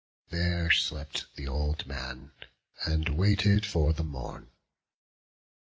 There 0.31 0.71
slept 0.71 1.27
th' 1.37 1.47
old 1.47 1.85
man, 1.85 2.31
and 2.87 3.07
waited 3.09 3.67
for 3.67 3.93
the 3.93 4.03
morn. 4.03 4.49